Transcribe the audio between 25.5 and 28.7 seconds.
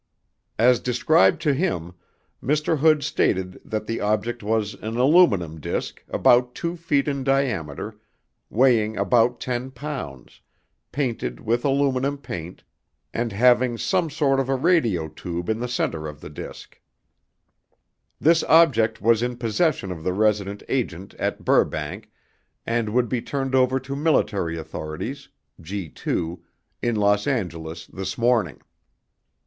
(G 2) in Los Angeles this morning.